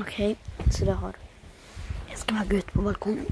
Okej, 0.00 0.36
så 0.70 0.84
det 0.84 0.92
har... 0.92 1.16
Jag 2.08 2.18
ska 2.18 2.34
bara 2.34 2.44
gå 2.44 2.56
ut 2.56 2.72
på 2.72 2.82
balkongen. 2.82 3.26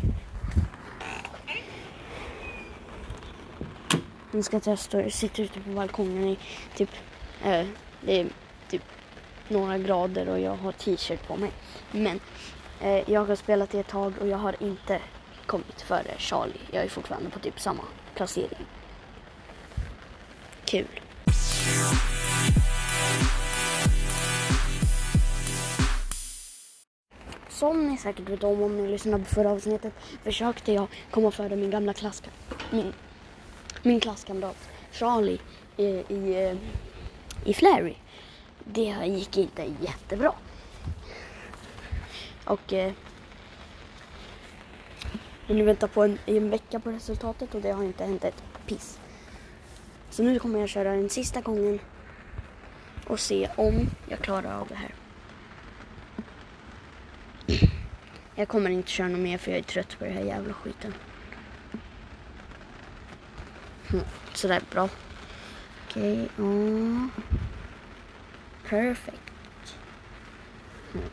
Nu 4.30 4.42
ska 4.42 4.56
jag 4.56 4.62
testa. 4.62 5.02
Jag 5.02 5.12
sitter 5.12 5.42
ute 5.42 5.60
på 5.60 5.70
balkongen 5.70 6.24
i 6.24 6.38
typ... 6.76 6.90
äh, 7.44 7.66
det 8.00 8.20
är 8.20 8.26
typ 8.68 8.82
några 9.48 9.78
grader 9.78 10.28
och 10.28 10.40
jag 10.40 10.56
har 10.56 10.72
t-shirt 10.72 11.26
på 11.26 11.36
mig. 11.36 11.50
Men 11.92 12.20
äh, 12.80 13.10
jag 13.10 13.24
har 13.24 13.36
spelat 13.36 13.74
i 13.74 13.78
ett 13.78 13.88
tag 13.88 14.12
och 14.20 14.28
jag 14.28 14.38
har 14.38 14.62
inte 14.62 15.00
kommit 15.46 15.82
före 15.82 16.14
Charlie. 16.18 16.60
Jag 16.70 16.84
är 16.84 16.88
fortfarande 16.88 17.30
på 17.30 17.38
typ 17.38 17.60
samma 17.60 17.82
placering. 18.14 18.66
Kul. 20.64 21.00
Som 27.58 27.88
ni 27.88 27.96
säkert 27.96 28.28
vet 28.28 28.44
om 28.44 28.62
om 28.62 28.76
ni 28.76 28.88
lyssnade 28.88 29.24
på 29.24 29.30
förra 29.30 29.50
avsnittet 29.50 29.92
försökte 30.22 30.72
jag 30.72 30.86
komma 31.10 31.30
före 31.30 31.56
min 31.56 31.70
gamla 31.70 31.92
klasskamrat, 31.92 32.62
min, 32.70 32.92
min 33.82 34.00
klasskamrat 34.00 34.68
Charlie 34.92 35.38
i, 35.76 35.86
i, 35.86 36.44
eh, 36.44 36.56
i 37.44 37.54
Flary. 37.54 37.94
Det 38.64 39.06
gick 39.06 39.36
inte 39.36 39.62
jättebra. 39.80 40.32
Och 42.44 42.72
eh, 42.72 42.92
nu 45.46 45.64
väntar 45.64 45.88
på 45.88 46.02
en, 46.02 46.18
en 46.26 46.50
vecka 46.50 46.80
på 46.80 46.90
resultatet 46.90 47.54
och 47.54 47.60
det 47.60 47.70
har 47.70 47.84
inte 47.84 48.04
hänt 48.04 48.24
ett 48.24 48.42
piss. 48.66 48.98
Så 50.10 50.22
nu 50.22 50.38
kommer 50.38 50.60
jag 50.60 50.68
köra 50.68 50.92
den 50.92 51.10
sista 51.10 51.40
gången 51.40 51.78
och 53.06 53.20
se 53.20 53.48
om 53.56 53.90
jag 54.08 54.18
klarar 54.18 54.60
av 54.60 54.68
det 54.68 54.74
här. 54.74 54.94
Jag 58.38 58.48
kommer 58.48 58.70
inte 58.70 58.90
köra 58.90 59.08
något 59.08 59.20
mer 59.20 59.38
för 59.38 59.50
jag 59.50 59.58
är 59.58 59.62
trött 59.62 59.98
på 59.98 60.04
den 60.04 60.14
här 60.14 60.22
jävla 60.22 60.52
skiten. 60.52 60.94
Mm, 63.92 64.04
sådär, 64.34 64.62
bra. 64.70 64.88
Okej, 65.84 66.22
okay, 66.22 66.44
oh. 66.44 67.06
Perfect. 68.68 69.78
Mm. 70.94 71.04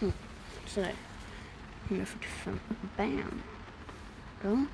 Mm. 0.00 0.12
Sådär. 0.66 0.94
145. 1.88 2.60
Bam. 2.96 3.42
Bra. 4.42 4.64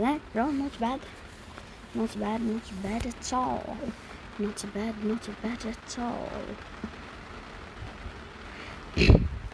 Sådär, 0.00 0.20
bra. 0.32 0.50
Not 0.50 0.78
bad. 0.78 1.00
Not 1.92 2.16
bad, 2.16 2.40
not 2.40 2.72
bad 2.82 3.06
at 3.06 3.32
all. 3.32 3.76
Not 4.38 4.64
bad, 4.74 4.94
not 5.04 5.28
bad 5.42 5.66
at 5.66 5.98
all. 5.98 6.56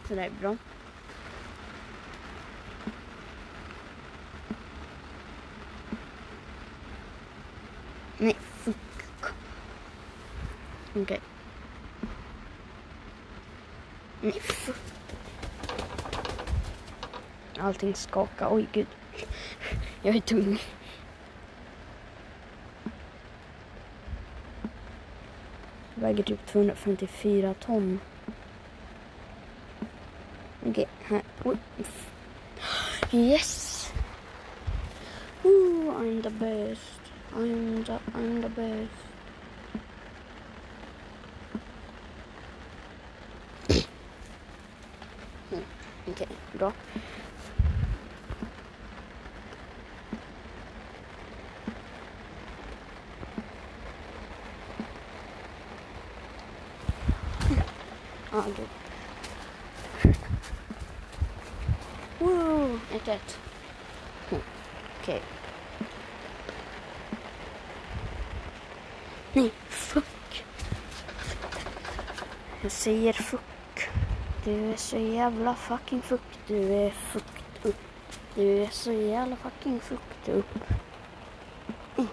Sådär, 0.09 0.31
bra. 0.41 0.57
Nej, 8.19 8.37
fuck. 8.65 8.77
Okej. 10.91 11.03
Okay. 11.03 11.21
Nej, 14.21 14.41
fuck. 14.41 14.77
Allting 17.59 17.95
skakar. 17.95 18.53
Oj, 18.53 18.69
gud. 18.73 18.87
Är 20.03 20.21
tung. 20.21 20.59
Jag 25.95 26.03
väger 26.03 26.23
typ 26.23 26.47
254 26.47 27.55
ton. 27.55 28.01
Okej, 30.61 30.71
okay, 30.71 31.21
här. 31.45 31.57
Yes! 33.11 33.93
Ooh, 35.45 35.93
I'm 36.01 36.23
the 36.23 36.31
best. 36.31 37.01
I'm 37.33 37.85
the, 37.85 37.99
I'm 38.15 38.43
the 38.43 38.49
best. 38.49 39.07
Mm, 45.51 45.65
Okej, 46.07 46.27
okay, 46.27 46.59
bra. 46.59 46.73
Gud. 58.51 58.69
Wow, 62.19 62.81
ett. 62.95 63.39
Okej. 64.27 64.41
Okay. 65.03 65.21
Nej, 69.33 69.53
fuck. 69.69 70.45
Jag 72.63 72.73
säger 72.73 73.13
fuck. 73.13 73.89
Du 74.45 74.73
är 74.73 74.77
så 74.77 74.99
jävla 74.99 75.55
fucking 75.55 76.03
fuck. 76.03 76.21
Du 76.47 76.75
är 76.75 76.91
fucked 76.91 77.43
upp. 77.63 77.77
Du 78.35 78.63
är 78.63 78.69
så 78.69 78.93
jävla 78.93 79.37
fucking 79.37 79.81
fucked 79.81 80.35
upp. 80.35 80.59
Mm. 81.97 82.09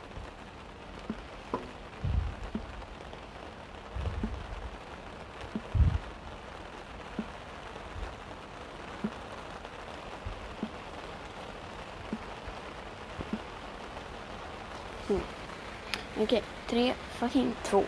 Mm. 15.09 15.21
Okej, 16.17 16.23
okay, 16.23 16.41
fucking 17.33 17.55
två. 17.63 17.83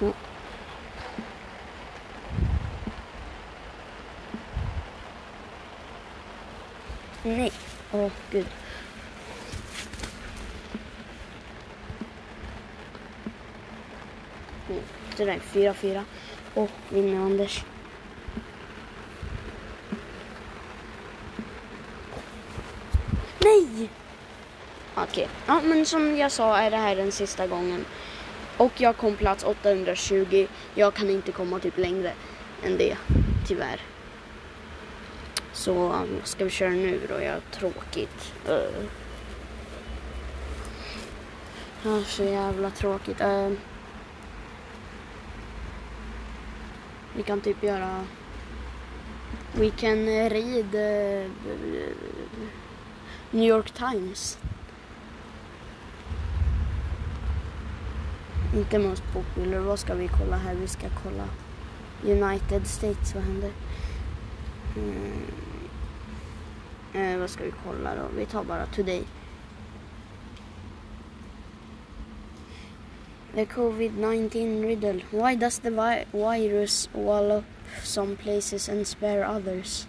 Mm. 0.00 0.12
Nej, 7.24 7.52
åh 7.92 8.00
oh, 8.00 8.10
gud. 8.30 8.46
Mm. 14.68 14.82
Det 15.16 15.24
där 15.24 15.32
är 15.32 15.38
fyra, 15.38 15.74
fyra. 15.74 16.04
Och 16.54 16.70
vinner 16.90 17.20
Anders. 17.20 17.64
Nej! 23.44 23.90
Okej, 25.12 25.24
okay. 25.24 25.36
ja 25.46 25.60
men 25.68 25.86
som 25.86 26.16
jag 26.16 26.32
sa 26.32 26.56
är 26.56 26.70
det 26.70 26.76
här 26.76 26.96
den 26.96 27.12
sista 27.12 27.46
gången. 27.46 27.84
Och 28.56 28.80
jag 28.80 28.96
kom 28.96 29.16
plats 29.16 29.44
820. 29.44 30.46
Jag 30.74 30.94
kan 30.94 31.10
inte 31.10 31.32
komma 31.32 31.58
typ 31.58 31.78
längre 31.78 32.12
än 32.62 32.78
det, 32.78 32.96
tyvärr. 33.46 33.80
Så 35.52 35.74
vad 35.74 36.08
ska 36.24 36.44
vi 36.44 36.50
köra 36.50 36.70
nu 36.70 37.00
då? 37.08 37.24
Jag 37.24 37.32
har 37.32 37.40
tråkigt. 37.50 38.32
Uh. 38.48 38.84
Ja, 41.82 42.04
så 42.04 42.24
jävla 42.24 42.70
tråkigt. 42.70 43.20
Uh. 43.20 43.52
Vi 47.16 47.22
kan 47.22 47.40
typ 47.40 47.62
göra... 47.62 48.04
We 49.54 49.70
can 49.70 50.06
read... 50.06 50.74
Uh, 50.74 51.30
New 53.30 53.48
York 53.48 53.70
Times. 53.70 54.38
Inte 58.54 58.78
most 58.78 59.02
popular. 59.12 59.58
Vad 59.58 59.78
ska 59.78 59.94
vi 59.94 60.08
kolla 60.08 60.36
här? 60.36 60.54
Vi 60.54 60.68
ska 60.68 60.86
kolla 61.02 61.28
United 62.02 62.66
States. 62.66 63.14
Vad 63.14 63.24
händer? 63.24 63.50
Mm. 64.76 65.22
Eh, 66.94 67.18
vad 67.20 67.30
ska 67.30 67.44
vi 67.44 67.52
kolla 67.64 67.94
då? 67.94 68.02
Vi 68.16 68.26
tar 68.26 68.44
bara 68.44 68.66
Today. 68.66 69.04
The 73.34 73.44
COVID-19 73.44 74.62
riddle. 74.66 75.02
Why 75.10 75.34
does 75.34 75.58
the 75.58 75.70
vi 75.70 76.04
virus 76.12 76.88
wallop 76.92 77.44
some 77.82 78.16
places 78.16 78.68
and 78.68 78.86
spare 78.86 79.24
others? 79.24 79.86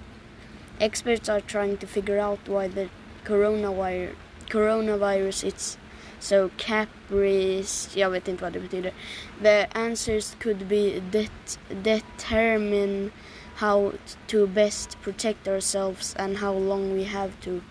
Experts 0.79 1.29
are 1.29 1.41
trying 1.41 1.77
to 1.77 1.87
figure 1.87 2.19
out 2.19 2.39
why 2.47 2.69
the 2.69 2.89
coronavirus, 3.25 4.15
coronavirus 4.49 5.43
is 5.43 5.77
So 6.23 6.49
caprice, 6.57 7.89
jag 7.99 8.09
vet 8.09 8.27
inte 8.27 8.43
vad 8.43 8.53
det 8.53 8.59
betyder. 8.59 8.93
The 9.41 9.67
answers 9.73 10.35
could 10.39 10.67
be 10.67 11.01
det 11.11 11.59
determine 11.83 13.11
how 13.55 13.91
to 14.27 14.47
best 14.47 15.01
protect 15.01 15.47
ourselves 15.47 16.15
and 16.15 16.37
how 16.37 16.53
long 16.53 16.95
we 16.95 17.03
have 17.03 17.31
to. 17.41 17.61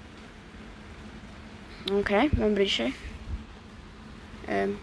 Okej, 1.86 2.00
okay, 2.00 2.28
vem 2.32 2.54
bryr 2.54 2.68
sig? 2.68 2.92
Um. 4.48 4.78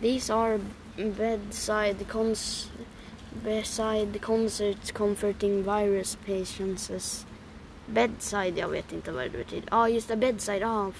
These 0.00 0.30
are 0.30 0.60
bedside 0.96 2.08
cons 2.08 2.70
beside 3.44 4.20
concerts 4.20 4.92
comforting 4.92 5.62
virus 5.62 6.18
patients. 6.26 7.26
Bedside, 7.86 8.58
jag 8.58 8.68
vet 8.68 8.92
inte 8.92 9.12
vad 9.12 9.24
det 9.24 9.30
betyder. 9.30 9.68
Ja, 9.70 9.76
ah, 9.76 9.88
just 9.88 10.08
det, 10.08 10.16
bedside. 10.16 10.62
Ah. 10.62 10.92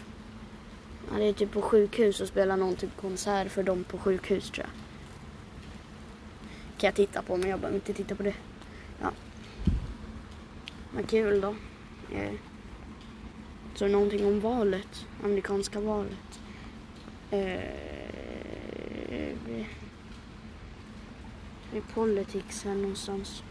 Ja, 1.11 1.19
det 1.19 1.25
är 1.25 1.33
typ 1.33 1.53
på 1.53 1.63
sjukhus 1.63 2.21
och 2.21 2.29
spelar 2.29 2.57
någon 2.57 2.77
typ 2.77 2.97
konsert 2.97 3.51
för 3.51 3.63
dem 3.63 3.85
på 3.85 3.99
sjukhus 3.99 4.51
tror 4.51 4.67
jag. 4.67 4.73
Kan 6.81 6.89
jag 6.89 6.95
titta 6.95 7.23
på, 7.23 7.37
men 7.37 7.51
jag 7.51 7.61
behöver 7.61 7.77
inte 7.77 7.93
titta 7.93 8.15
på 8.15 8.23
det. 8.23 8.35
Ja. 9.01 9.11
Vad 10.95 11.09
kul 11.09 11.41
då. 11.41 11.55
Eh. 12.13 12.33
Så 13.75 13.89
någonting 13.89 14.27
om 14.27 14.41
valet, 14.41 15.07
amerikanska 15.25 15.81
valet. 15.81 16.41
Eh. 17.31 17.83
Det 21.73 21.79
är 21.79 21.83
politics 21.83 22.65
här 22.65 22.75
någonstans. 22.75 23.43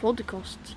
Podcast. 0.00 0.76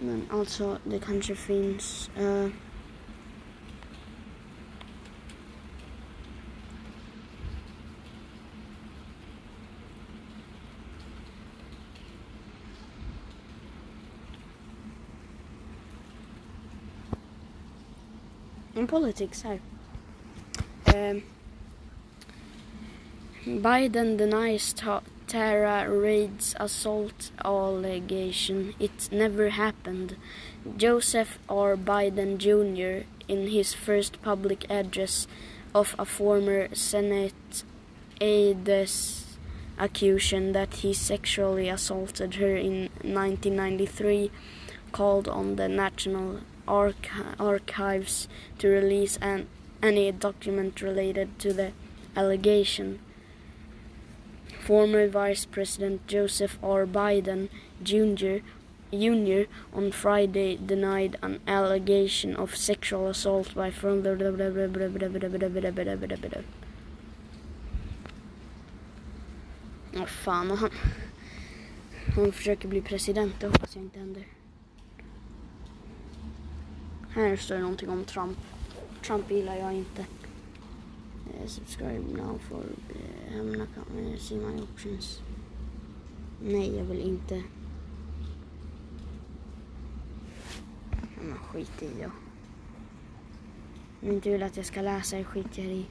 Men 0.00 0.22
alltså, 0.30 0.78
det 0.84 0.98
kanske 0.98 1.34
finns... 1.34 2.10
Uh, 2.20 2.48
politics 18.86 19.44
här. 19.44 19.60
Um, 20.94 21.22
Biden 23.46 24.16
denies 24.16 24.74
Tara 25.28 25.88
Reid's 25.88 26.56
assault 26.58 27.30
allegation. 27.44 28.74
It 28.80 29.08
never 29.12 29.50
happened. 29.50 30.16
Joseph 30.76 31.38
R. 31.48 31.76
Biden 31.76 32.38
Jr., 32.38 33.06
in 33.28 33.46
his 33.46 33.72
first 33.72 34.20
public 34.20 34.68
address 34.68 35.28
of 35.72 35.94
a 35.96 36.04
former 36.04 36.74
Senate 36.74 37.62
aide's 38.20 39.38
accusation 39.78 40.50
that 40.50 40.74
he 40.82 40.92
sexually 40.92 41.68
assaulted 41.68 42.34
her 42.34 42.56
in 42.56 42.88
1993, 43.04 44.32
called 44.90 45.28
on 45.28 45.54
the 45.54 45.68
National 45.68 46.40
Arch- 46.66 47.10
Archives 47.38 48.26
to 48.58 48.66
release 48.66 49.18
an, 49.18 49.46
any 49.80 50.10
document 50.10 50.82
related 50.82 51.38
to 51.38 51.52
the 51.52 51.70
allegation. 52.16 52.98
Former 54.66 55.06
Vice 55.06 55.44
President 55.44 56.08
Joseph 56.08 56.58
R. 56.60 56.86
Biden 56.86 57.48
Jr. 57.84 58.40
Jr. 58.90 59.44
on 59.72 59.92
Friday 59.92 60.56
denied 60.56 61.16
an 61.22 61.38
allegation 61.46 62.34
of 62.34 62.56
sexual 62.56 63.06
assault 63.06 63.54
by 63.54 63.70
from 63.70 64.02
Vad 69.92 70.08
fan, 70.08 70.50
han, 70.50 70.70
han 72.14 72.32
försöker 72.32 72.68
bli 72.68 72.80
president, 72.80 73.40
det 73.40 73.46
hoppas 73.46 73.76
jag 73.76 73.84
inte 73.84 73.98
händer. 73.98 74.26
Här 77.10 77.36
står 77.36 77.54
det 77.54 77.60
någonting 77.60 77.88
om 77.88 78.04
Trump. 78.04 78.38
Trump 79.06 79.30
gillar 79.30 79.56
jag 79.56 79.72
inte. 79.72 80.06
Subscribe 81.46 82.16
now 82.16 82.38
for 82.48 82.62
I'm 83.36 83.52
not 83.52 83.68
gonna 83.74 84.18
see 84.18 84.36
my 84.36 84.62
options. 84.62 85.20
Nej, 86.42 86.76
jag 86.76 86.84
vill 86.84 87.00
inte. 87.00 87.42
Men 91.20 91.38
skit 91.38 91.82
i 91.82 91.90
då. 92.02 92.10
Om 94.02 94.12
inte 94.12 94.30
vill 94.30 94.42
att 94.42 94.56
jag 94.56 94.66
ska 94.66 94.82
läsa, 94.82 95.16
det 95.16 95.24
skiter 95.24 95.62
jag 95.62 95.72
i. 95.72 95.86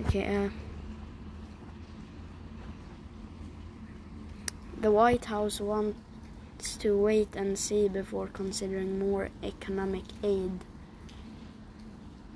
Okej, 0.00 0.22
okay, 0.22 0.44
uh. 0.44 0.50
The 4.82 4.90
White 4.90 5.28
House 5.28 5.64
wants 5.64 6.76
to 6.78 7.04
wait 7.06 7.36
and 7.36 7.58
see 7.58 7.88
before 7.88 8.26
considering 8.26 8.98
more 8.98 9.28
economic 9.42 10.04
aid. 10.22 10.58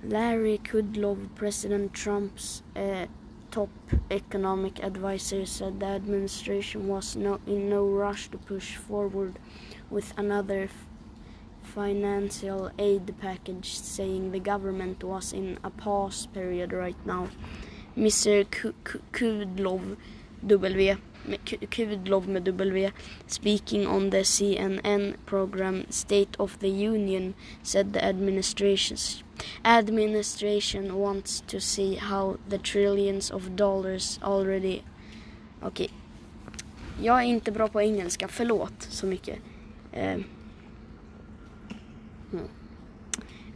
Larry 0.02 0.58
Kudlow, 0.58 1.28
President 1.34 1.92
Trump's 1.92 2.62
uh, 2.76 3.06
top 3.58 3.70
economic 4.12 4.78
advisor, 4.84 5.44
said 5.44 5.80
the 5.80 5.86
administration 5.86 6.86
was 6.86 7.16
no, 7.16 7.40
in 7.44 7.68
no 7.68 7.84
rush 7.84 8.28
to 8.28 8.38
push 8.38 8.76
forward 8.76 9.36
with 9.90 10.14
another 10.16 10.68
financial 11.64 12.70
aid 12.78 13.12
package, 13.20 13.70
saying 13.74 14.30
the 14.30 14.38
government 14.38 15.02
was 15.02 15.32
in 15.32 15.58
a 15.64 15.70
pause 15.70 16.26
period 16.26 16.72
right 16.72 17.02
now. 17.04 17.26
Mr. 17.96 18.46
Kudlow, 19.10 19.96
W, 20.46 20.96
Kudlov 21.70 22.28
med 22.28 22.42
W, 22.42 22.90
speaking 23.26 23.86
on 23.86 24.10
the 24.10 24.24
CNN 24.24 25.14
program 25.26 25.84
State 25.90 26.36
of 26.38 26.58
the 26.58 26.86
Union, 26.88 27.34
said 27.62 27.92
the 27.92 28.00
administration, 28.00 28.96
administration 29.64 30.94
wants 30.94 31.42
to 31.46 31.60
see 31.60 31.94
how 31.94 32.36
the 32.48 32.58
trillions 32.58 33.30
of 33.30 33.42
dollars 33.56 34.18
already... 34.22 34.82
Okej. 35.62 35.68
Okay. 35.68 35.88
Jag 37.02 37.18
är 37.18 37.26
inte 37.26 37.52
bra 37.52 37.68
på 37.68 37.80
engelska, 37.80 38.28
förlåt 38.28 38.82
så 38.82 39.06
mycket. 39.06 39.38
Uh. 39.96 40.20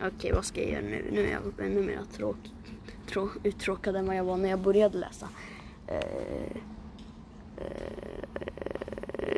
Okej, 0.02 0.16
okay, 0.16 0.32
vad 0.32 0.44
ska 0.44 0.60
jag 0.60 0.70
göra 0.70 0.82
nu? 0.82 1.04
Nu 1.12 1.26
är 1.26 1.30
jag 1.30 1.66
ännu 1.66 1.82
mer 1.82 2.00
tråk, 2.16 2.36
trå, 3.06 3.28
uttråkad 3.42 3.96
än 3.96 4.06
vad 4.06 4.16
jag 4.16 4.24
var 4.24 4.36
när 4.36 4.48
jag 4.48 4.58
började 4.58 4.98
läsa. 4.98 5.28
Uh, 5.92 6.56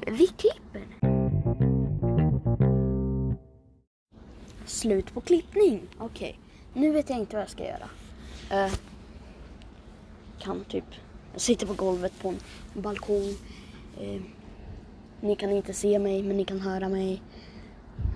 vi 0.06 0.26
klipper. 0.26 0.82
Slut 4.64 5.14
på 5.14 5.20
klippning. 5.20 5.82
Okej. 5.98 6.38
Okay. 6.38 6.82
Nu 6.82 6.92
vet 6.92 7.10
jag 7.10 7.18
inte 7.18 7.36
vad 7.36 7.42
jag 7.42 7.50
ska 7.50 7.64
göra. 7.64 7.88
Uh, 8.66 8.74
kan 10.38 10.64
typ... 10.64 10.84
Sitter 11.36 11.66
på 11.66 11.74
golvet 11.74 12.12
på 12.22 12.28
en 12.28 12.38
balkong. 12.82 13.28
Uh, 14.00 14.22
ni 15.20 15.36
kan 15.36 15.50
inte 15.50 15.74
se 15.74 15.98
mig, 15.98 16.22
men 16.22 16.36
ni 16.36 16.44
kan 16.44 16.60
höra 16.60 16.88
mig. 16.88 17.22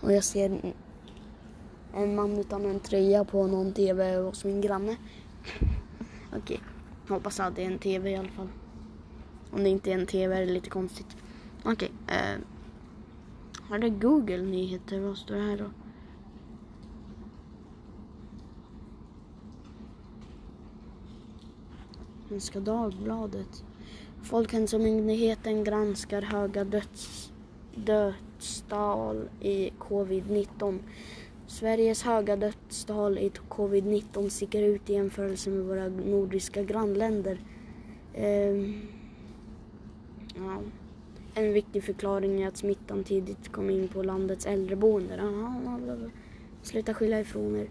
Och 0.02 0.12
jag 0.12 0.24
ser 0.24 0.50
en, 0.50 0.72
en 1.94 2.14
man 2.14 2.38
utan 2.38 2.64
en 2.64 2.80
tröja 2.80 3.24
på 3.24 3.46
någon 3.46 3.72
TV 3.72 4.16
hos 4.16 4.44
min 4.44 4.60
granne. 4.60 4.96
Okej, 6.28 6.38
okay. 6.38 6.58
hoppas 7.08 7.40
att 7.40 7.56
det 7.56 7.62
är 7.62 7.66
en 7.66 7.78
TV 7.78 8.10
i 8.10 8.16
alla 8.16 8.28
fall. 8.28 8.48
Om 9.50 9.62
det 9.62 9.68
inte 9.68 9.90
är 9.90 9.94
en 9.94 10.06
TV 10.06 10.36
är 10.36 10.40
det 10.40 10.52
lite 10.52 10.70
konstigt. 10.70 11.16
Okej. 11.64 11.92
Okay. 12.04 12.16
Eh, 12.16 12.38
har 13.68 13.78
det 13.78 13.90
Google 13.90 14.42
nyheter? 14.42 15.00
Vad 15.00 15.16
står 15.18 15.34
det 15.34 15.42
här 15.42 15.56
då? 15.56 15.70
Svenska 22.28 22.60
Dagbladet. 22.60 23.64
Folkhälsomyndigheten 24.22 25.64
granskar 25.64 26.22
höga 26.22 26.64
döds, 26.64 27.32
dödstal 27.74 29.28
i 29.40 29.70
covid-19. 29.78 30.78
Sveriges 31.46 32.02
höga 32.02 32.36
dödstal 32.36 33.18
i 33.18 33.30
covid-19 33.48 34.28
sticker 34.28 34.62
ut 34.62 34.90
i 34.90 34.92
jämförelse 34.92 35.50
med 35.50 35.64
våra 35.64 35.88
nordiska 35.88 36.62
grannländer. 36.62 37.40
Um, 38.18 38.97
ja. 40.38 40.62
En 41.34 41.52
viktig 41.52 41.84
förklaring 41.84 42.42
är 42.42 42.48
att 42.48 42.56
smittan 42.56 43.04
tidigt 43.04 43.52
kom 43.52 43.70
in 43.70 43.88
på 43.88 44.02
landets 44.02 44.46
äldreboenden. 44.46 46.10
Sluta 46.62 46.94
skylla 46.94 47.20
ifrån 47.20 47.56
er. 47.56 47.70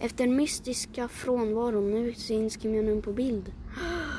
Efter 0.00 0.26
mystiska 0.26 1.08
frånvaron, 1.08 1.90
nu 1.90 2.12
syns 2.12 2.56
Kim 2.56 2.74
Jong-Un 2.74 3.02
på 3.02 3.12
bild. 3.12 3.52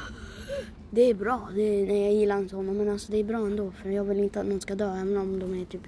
det 0.91 1.01
är 1.01 1.13
bra. 1.13 1.49
Det 1.55 1.61
är, 1.61 1.87
nej, 1.87 2.03
jag 2.03 2.13
gillar 2.13 2.39
inte 2.39 2.55
honom 2.55 2.77
men 2.77 2.89
alltså 2.89 3.11
det 3.11 3.17
är 3.17 3.23
bra 3.23 3.37
ändå 3.37 3.71
för 3.71 3.89
jag 3.89 4.03
vill 4.03 4.19
inte 4.19 4.39
att 4.39 4.47
någon 4.47 4.61
ska 4.61 4.75
dö 4.75 4.95
även 4.95 5.17
om 5.17 5.39
de 5.39 5.61
är 5.61 5.65
typ 5.65 5.87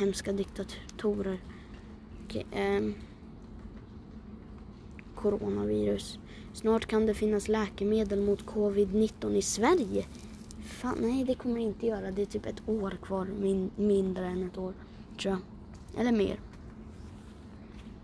hemska 0.00 0.32
diktatorer. 0.32 1.40
Okay, 2.24 2.44
eh, 2.52 2.92
Coronavirus. 5.14 6.18
Snart 6.52 6.86
kan 6.86 7.06
det 7.06 7.14
finnas 7.14 7.48
läkemedel 7.48 8.20
mot 8.20 8.44
covid-19 8.44 9.34
i 9.34 9.42
Sverige. 9.42 10.06
Fan, 10.64 10.98
nej 11.00 11.24
det 11.24 11.34
kommer 11.34 11.54
det 11.54 11.62
inte 11.62 11.86
göra. 11.86 12.10
Det 12.10 12.22
är 12.22 12.26
typ 12.26 12.46
ett 12.46 12.68
år 12.68 12.98
kvar, 13.02 13.26
min, 13.40 13.70
mindre 13.76 14.26
än 14.26 14.46
ett 14.48 14.58
år 14.58 14.72
tror 15.20 15.34
jag. 15.34 16.00
Eller 16.00 16.12
mer. 16.12 16.40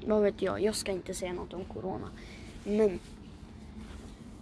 Vad 0.07 0.23
vet 0.23 0.43
jag, 0.43 0.63
jag 0.63 0.75
ska 0.75 0.93
inte 0.93 1.15
säga 1.15 1.33
något 1.33 1.53
om 1.53 1.65
corona. 1.65 2.09
Men 2.65 2.99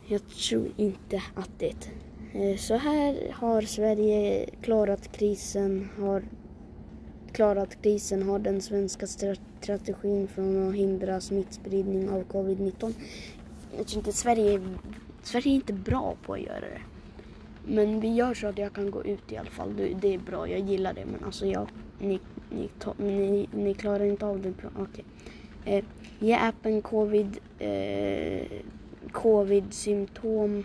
jag 0.07 0.29
tror 0.29 0.69
inte 0.77 1.23
att 1.35 1.51
det. 1.59 1.91
Eh, 2.33 2.57
så 2.57 2.75
här 2.75 3.33
har 3.33 3.63
Sverige 3.63 4.51
klarat 4.63 5.13
krisen, 5.13 5.89
har 5.99 6.23
klarat 7.33 7.83
krisen, 7.83 8.23
har 8.23 8.39
den 8.39 8.61
svenska 8.61 9.07
strategin 9.07 10.29
från 10.29 10.69
att 10.69 10.75
hindra 10.75 11.21
smittspridning 11.21 12.11
av 12.11 12.25
covid-19. 12.25 12.93
Jag 13.77 13.87
tror 13.87 13.99
inte 13.99 14.13
Sverige, 14.13 14.61
Sverige 15.23 15.53
är 15.53 15.55
inte 15.55 15.73
bra 15.73 16.17
på 16.23 16.33
att 16.35 16.41
göra 16.41 16.61
det. 16.61 16.81
Men 17.67 18.01
vi 18.01 18.15
gör 18.15 18.35
så 18.35 18.47
att 18.47 18.59
jag 18.59 18.73
kan 18.73 18.91
gå 18.91 19.05
ut 19.05 19.33
i 19.33 19.37
alla 19.37 19.51
fall. 19.51 19.77
Det 20.01 20.15
är 20.15 20.19
bra, 20.19 20.49
jag 20.49 20.61
gillar 20.61 20.95
det. 20.95 21.05
Men 21.07 21.25
alltså 21.25 21.47
jag, 21.47 21.69
ni, 21.99 22.21
ni, 22.51 22.69
ni, 22.97 23.49
ni 23.53 23.75
klarar 23.75 24.05
inte 24.05 24.27
av 24.27 24.41
det 24.41 24.51
bra. 24.51 24.71
Okej. 24.79 25.05
Okay. 25.63 25.79
Eh, 25.79 25.85
ge 26.19 26.35
appen 26.35 26.83
covid, 26.83 27.39
eh, 27.59 28.47
covid 29.13 29.73
symptom 29.73 30.65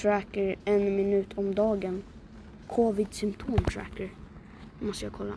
tracker 0.00 0.56
en 0.64 0.96
minut 0.96 1.38
om 1.38 1.54
dagen. 1.54 2.02
Covid 2.66 3.14
symptom 3.14 3.58
tracker. 3.58 4.10
Måste 4.80 5.04
jag 5.04 5.12
kolla. 5.12 5.34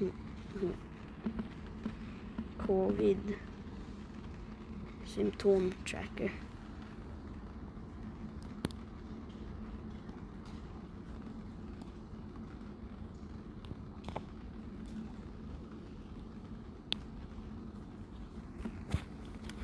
Mm. 0.00 0.12
Mm. 0.62 0.72
Covid 2.66 3.34
symptom 5.06 5.72
tracker. 5.90 6.32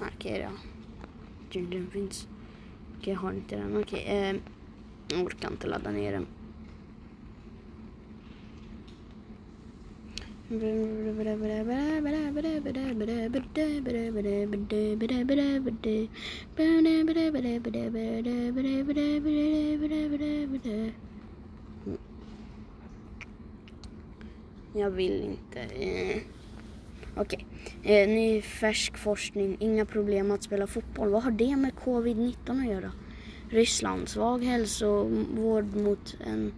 Okej 0.00 0.48
då. 1.52 1.60
Den 1.60 1.90
finns. 1.90 2.28
Okej, 2.98 3.12
jag 3.12 3.20
har 3.20 3.32
inte 3.32 3.56
den. 3.56 3.76
Okej, 3.76 4.04
eh, 4.06 4.36
jag 5.08 5.26
orkar 5.26 5.50
inte 5.50 5.66
ladda 5.66 5.90
ner 5.90 6.12
den. 6.12 6.26
Jag 24.74 24.90
vill 24.90 25.22
inte. 25.22 25.60
Eh, 25.60 26.22
okej. 27.16 27.46
Okay. 27.46 27.55
Eh, 27.88 28.08
ny 28.08 28.42
färsk 28.42 28.96
forskning. 28.96 29.56
Inga 29.60 29.84
problem 29.84 30.30
att 30.30 30.42
spela 30.42 30.66
fotboll. 30.66 31.08
Vad 31.08 31.22
har 31.22 31.30
det 31.30 31.56
med 31.56 31.72
covid-19 31.72 32.60
att 32.60 32.66
göra? 32.66 32.92
Ryssland. 33.50 34.08
Svag 34.08 34.44
hälsovård 34.44 35.76
mot 35.76 36.16
en... 36.26 36.52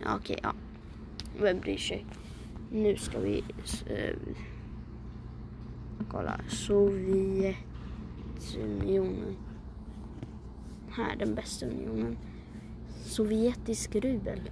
Ja, 0.00 0.16
Okej, 0.16 0.18
okay, 0.18 0.36
ja. 0.42 0.52
Vem 1.40 1.60
bryr 1.60 1.76
sig? 1.76 2.06
Nu 2.72 2.96
ska 2.96 3.18
vi 3.18 3.44
eh, 3.86 4.16
kolla. 6.10 6.40
Sovjetunionen. 6.48 9.36
Här, 10.90 11.16
den 11.16 11.34
bästa 11.34 11.66
unionen. 11.66 12.18
Sovjetisk 13.04 13.94
rubel. 13.94 14.50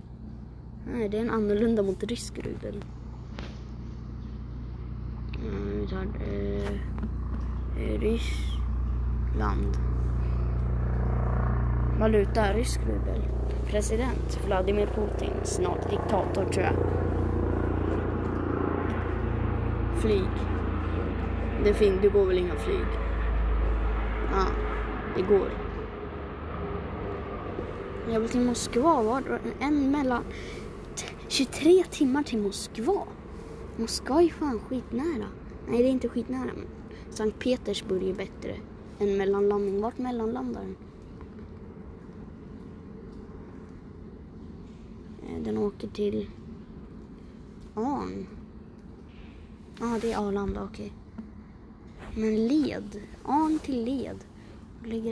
Nej, 0.93 1.09
det 1.09 1.17
är 1.17 1.21
en 1.21 1.31
annorlunda 1.31 1.83
mot 1.83 2.03
rysk 2.03 2.39
rubel. 2.39 2.85
Mm, 5.93 6.13
eh, 7.79 8.01
Ryssland. 8.01 9.77
Valuta, 11.99 12.53
rysk 12.55 12.81
rubel. 12.81 13.23
President 13.67 14.39
Vladimir 14.47 14.87
Putin, 14.87 15.33
snart 15.43 15.91
diktator 15.91 16.45
tror 16.45 16.65
jag. 16.65 16.75
Flyg. 20.01 20.29
Det, 21.65 21.75
fin 21.75 21.99
det 22.03 22.09
går 22.09 22.27
väl 22.27 22.39
inga 22.39 22.55
flyg? 22.55 22.87
Ja, 24.33 24.47
det 25.17 25.23
går. 25.23 25.49
Jag 28.13 28.21
vill 28.21 28.29
till 28.29 28.41
Moskva. 28.41 29.03
Var 29.03 29.41
en 29.61 29.91
mellan 29.91 30.25
23 31.29 31.85
timmar 31.91 32.23
till 32.23 32.39
Moskva. 32.39 33.07
Moskva 33.77 34.23
är 34.23 34.29
fan 34.29 34.61
skitnära. 34.69 35.27
Nej, 35.69 35.83
det 35.83 35.89
är 35.89 35.93
inte 35.93 36.09
skitnära. 36.09 36.51
Men 36.55 36.67
Sankt 37.11 37.39
Petersburg 37.39 38.03
är 38.09 38.15
bättre 38.15 38.57
än 38.99 39.17
mellanlandning. 39.17 39.81
Vart 39.81 39.99
mellanlandar 39.99 40.61
den? 40.61 40.77
Eh, 45.29 45.43
den 45.43 45.59
åker 45.59 45.89
till 45.89 46.31
Arn. 47.75 48.27
Ja, 49.81 49.95
ah, 49.95 49.99
det 50.01 50.13
är 50.13 50.29
Arlanda, 50.29 50.65
okej. 50.65 50.93
Okay. 52.13 52.23
Men 52.23 52.49
led? 52.49 53.01
Arn 53.25 53.59
till 53.59 53.85
led? 53.85 54.25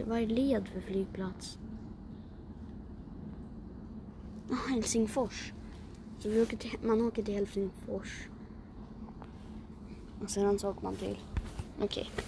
Vad 0.06 0.18
är 0.18 0.26
led 0.26 0.68
för 0.68 0.80
flygplats? 0.80 1.58
Ah, 4.50 4.70
Helsingfors. 4.70 5.52
Så 6.18 6.28
vi 6.28 6.42
åker 6.42 6.56
till, 6.56 6.78
man 6.82 7.02
åker 7.02 7.23
till 7.23 7.34
Helsingfors. 7.34 8.28
Och 10.25 10.31
sedan 10.31 10.59
så 10.59 10.71
åker 10.71 10.83
man 10.83 10.97
till... 10.97 11.19
Okej. 11.81 12.11
Okay. 12.12 12.25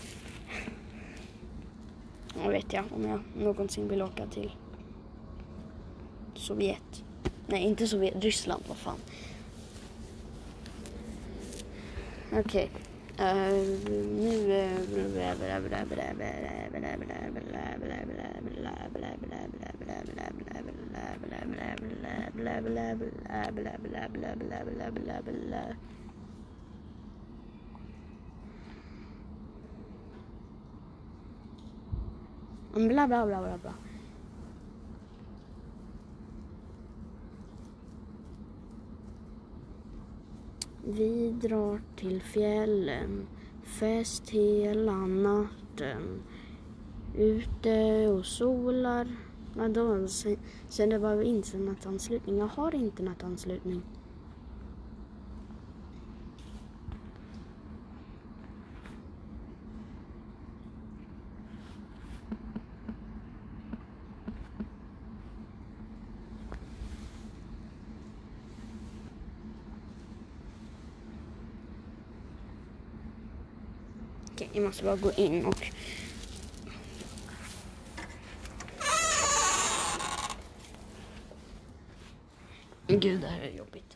Nu 2.44 2.52
vet 2.52 2.72
jag 2.72 2.84
om 2.94 3.04
jag 3.04 3.20
någonsin 3.36 3.88
vill 3.88 4.02
åka 4.02 4.26
till 4.26 4.52
Sovjet. 6.34 7.04
Nej, 7.46 7.62
inte 7.62 7.86
Sovjet. 7.86 8.14
Ryssland, 8.24 8.62
vad 8.68 8.76
fan. 8.76 8.98
Okej. 12.32 12.70
Nu... 14.18 14.66
Bla 32.76 33.06
bla 33.06 33.26
bla 33.26 33.40
bla 33.40 33.58
bla. 33.62 33.74
Vi 40.84 41.30
drar 41.30 41.80
till 41.96 42.22
fjällen, 42.22 43.26
fest 43.62 44.30
hela 44.30 45.06
natten. 45.06 46.22
Ute 47.18 48.08
och 48.08 48.26
solar. 48.26 49.08
Vadå? 49.54 50.08
Sen 50.68 50.90
det 50.90 50.98
var 50.98 51.22
internetanslutning. 51.22 52.38
Jag 52.38 52.46
har 52.46 52.74
internetanslutning. 52.74 53.82
Okej, 74.36 74.48
jag 74.52 74.64
måste 74.64 74.84
bara 74.84 74.96
gå 74.96 75.12
in 75.12 75.44
och... 75.44 75.66
Gud, 82.86 83.20
det 83.20 83.26
här 83.26 83.40
är 83.40 83.50
jobbigt. 83.50 83.95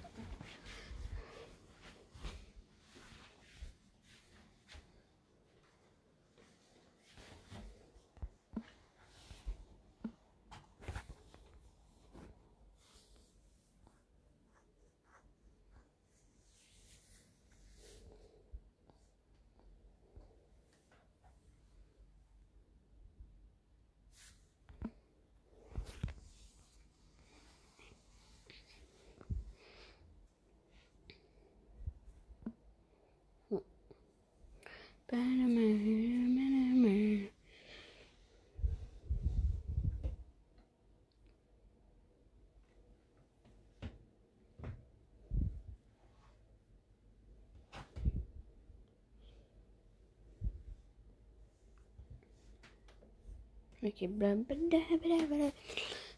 Mycket 53.82 54.10
bla 54.10 54.34
bla 54.37 54.54
bla 54.56 54.78
bla 55.00 55.26
bla. 55.26 55.50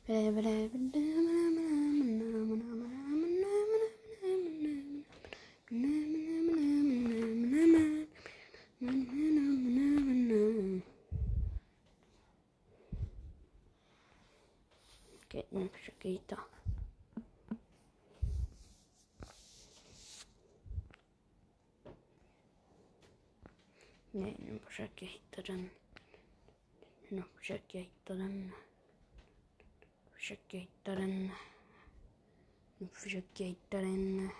Bla 0.06 0.32
bla 0.32 0.68
bla 0.72 0.78
bla. 0.78 1.32
Okej, 15.24 15.46
nu 15.50 15.68
försöker 27.72 27.78
jag 27.78 27.84
hitta. 27.84 28.14
Den. 28.14 28.50
Nu 30.08 30.08
försöker 30.14 30.58
jag 30.58 30.60
hitta 30.60 30.94
den. 30.94 31.30
Nu 32.78 32.88
försöker 32.92 33.44
jag 33.44 33.48
hitta 33.48 33.76
den. 33.76 34.30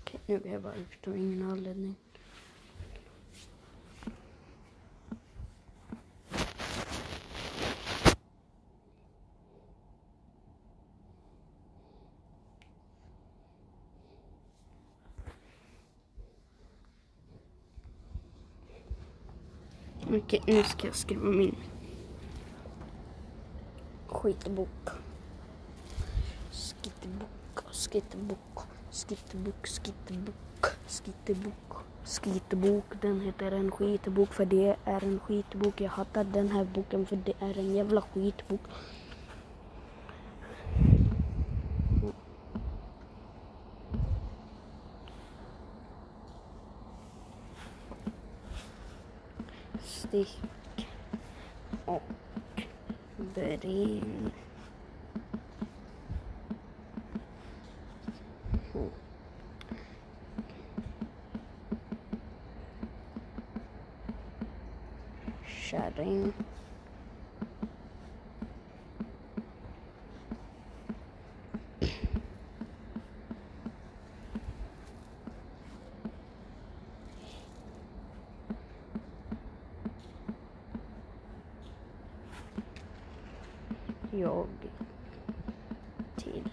Okej, 0.00 0.20
nu 0.26 0.38
blir 0.38 0.52
jag 0.52 0.62
bara 0.62 0.74
ut 0.74 1.08
av 1.08 1.16
ingen 1.16 1.42
anledning. 1.50 1.94
Okej, 20.16 20.40
nu 20.46 20.62
ska 20.62 20.86
jag 20.86 20.96
skriva 20.96 21.30
min 21.30 21.56
skitbok. 24.06 24.90
Skittebok, 26.50 27.64
skittebok, 27.72 28.66
skittebok, 28.90 29.66
skittebok, 29.66 30.66
skittebok, 30.86 31.84
skittebok. 32.04 32.84
Den 33.00 33.20
heter 33.20 33.52
en 33.52 33.70
skitbok 33.70 34.32
för 34.32 34.44
det 34.44 34.76
är 34.84 35.04
en 35.04 35.20
skitbok. 35.20 35.80
Jag 35.80 35.90
hatar 35.90 36.24
den 36.24 36.50
här 36.50 36.64
boken 36.64 37.06
för 37.06 37.16
det 37.16 37.34
är 37.40 37.58
en 37.58 37.74
jävla 37.74 38.00
skitbok. 38.00 38.60
dich. 50.14 50.40
Jag 84.24 84.46
till. 86.16 86.48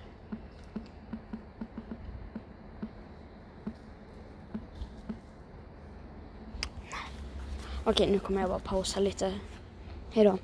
Okej, 7.84 8.12
nu 8.12 8.19
kommer 8.19 8.41
jag 8.41 8.49
bara 8.49 8.60
pausa 8.60 8.99
lite. 8.99 9.34
Hej 10.12 10.23
då. 10.25 10.38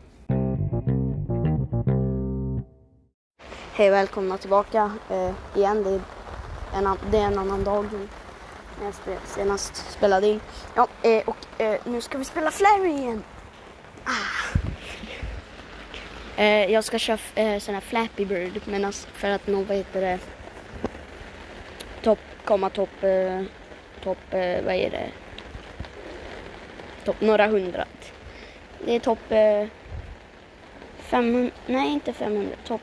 Hej, 3.73 3.89
välkomna 3.89 4.37
tillbaka 4.37 4.91
eh, 5.09 5.33
igen. 5.55 5.83
Det 5.83 5.89
är, 5.89 6.01
en, 6.73 6.97
det 7.11 7.17
är 7.17 7.27
en 7.27 7.39
annan 7.39 7.63
dag 7.63 7.85
än 7.85 8.09
när 8.79 8.85
jag 8.85 8.93
spel, 8.93 9.19
senast 9.25 9.75
spelade 9.75 10.27
in. 10.27 10.39
Ja, 10.75 10.87
eh, 11.01 11.23
och 11.29 11.61
eh, 11.61 11.79
nu 11.85 12.01
ska 12.01 12.17
vi 12.17 12.25
spela 12.25 12.51
Flary 12.51 12.89
igen. 12.89 13.23
Ah. 14.03 14.47
Eh, 16.37 16.71
jag 16.71 16.83
ska 16.83 16.99
köra 16.99 17.17
eh, 17.35 17.59
sån 17.59 17.73
här 17.73 17.81
Flappy 17.81 18.25
Bird 18.25 18.61
men 18.65 18.85
alltså, 18.85 19.07
för 19.07 19.29
att 19.29 19.47
nå, 19.47 19.61
vad 19.61 19.77
heter 19.77 20.01
det, 20.01 20.19
topp, 22.01 22.19
komma 22.45 22.69
topp, 22.69 23.03
eh, 23.03 23.41
topp, 24.03 24.33
eh, 24.33 24.63
vad 24.63 24.75
är 24.75 24.89
det, 24.89 25.09
topp 27.03 27.21
några 27.21 27.47
hundra. 27.47 27.85
Det 28.85 28.95
är 28.95 28.99
topp 28.99 29.31
eh, 29.31 29.65
500, 30.97 31.51
nej 31.65 31.93
inte 31.93 32.13
500, 32.13 32.55
topp, 32.67 32.81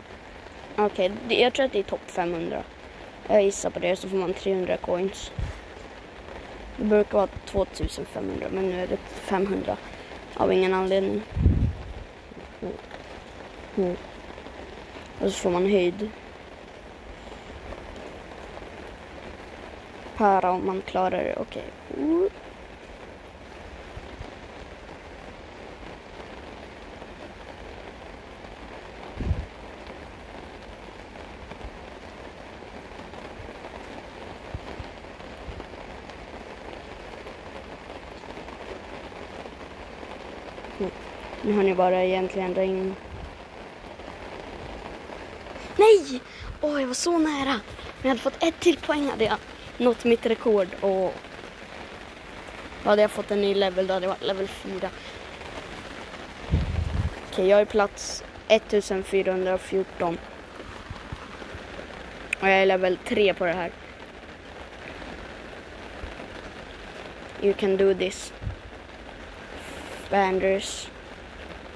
okej, 0.76 1.12
okay, 1.26 1.40
jag 1.40 1.52
tror 1.52 1.66
att 1.66 1.72
det 1.72 1.78
är 1.78 1.82
topp 1.82 2.10
500. 2.10 2.62
Jag 3.28 3.42
gissar 3.42 3.70
på 3.70 3.78
det 3.78 3.96
så 3.96 4.08
får 4.08 4.16
man 4.16 4.34
300 4.34 4.76
coins. 4.76 5.32
Det 6.76 6.84
brukar 6.84 7.18
vara 7.18 7.28
2500 7.46 8.46
men 8.50 8.68
nu 8.68 8.80
är 8.80 8.86
det 8.86 8.96
500 8.96 9.76
av 10.34 10.52
ingen 10.52 10.74
anledning. 10.74 11.22
Mm. 13.76 13.96
Och 15.20 15.30
så 15.30 15.38
får 15.38 15.50
man 15.50 15.62
höjd. 15.62 16.10
Para 20.16 20.50
om 20.50 20.66
man 20.66 20.82
klarar 20.82 21.24
det. 21.24 21.36
Okej. 21.36 21.64
Okay. 21.90 22.04
Mm. 22.04 22.28
Nu 41.42 41.52
har 41.52 41.62
ni 41.62 41.74
bara 41.74 42.04
egentligen 42.04 42.54
regn. 42.54 42.94
Nej! 45.84 46.20
Åh, 46.60 46.80
jag 46.80 46.86
var 46.86 46.94
så 46.94 47.18
nära. 47.18 47.44
Men 47.54 47.62
jag 48.02 48.08
hade 48.08 48.20
fått 48.20 48.42
ett 48.42 48.60
till 48.60 48.76
poäng 48.76 49.08
hade 49.08 49.24
jag 49.24 49.36
nått 49.76 50.04
mitt 50.04 50.26
rekord 50.26 50.68
och 50.80 51.14
då 52.82 52.90
hade 52.90 53.02
jag 53.02 53.10
fått 53.10 53.30
en 53.30 53.40
ny 53.40 53.54
level, 53.54 53.86
då 53.86 53.94
hade 53.94 54.06
jag 54.06 54.10
varit 54.10 54.22
level 54.22 54.48
4. 54.48 54.90
Okej, 57.30 57.48
jag 57.48 57.60
är 57.60 57.64
plats 57.64 58.24
1414. 58.48 60.18
Och 62.40 62.48
jag 62.48 62.62
är 62.62 62.66
level 62.66 62.98
3 63.04 63.34
på 63.34 63.44
det 63.44 63.52
här. 63.52 63.70
You 67.42 67.54
can 67.54 67.76
do 67.76 67.94
this. 67.94 68.32
Fanders. 70.08 70.88